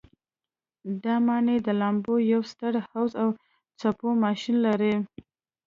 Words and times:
دا 1.03 1.15
ماڼۍ 1.25 1.57
د 1.63 1.69
لامبو 1.81 2.13
یو 2.33 2.41
ستر 2.51 2.73
حوض 2.89 3.11
او 3.23 3.29
څپو 3.79 4.09
ماشین 4.23 4.57
لري. 4.65 4.93